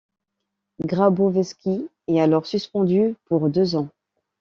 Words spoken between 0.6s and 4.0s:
Gabrovski est alors suspendu pour deux ans.